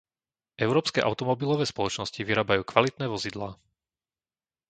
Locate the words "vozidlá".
3.13-3.49